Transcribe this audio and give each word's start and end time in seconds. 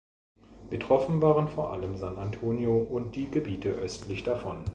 Betroffen 0.71 1.21
waren 1.21 1.47
vor 1.47 1.71
allem 1.73 1.95
San 1.95 2.17
Antonio 2.17 2.75
und 2.75 3.15
die 3.15 3.29
Gebiete 3.29 3.69
östlich 3.69 4.23
davon. 4.23 4.65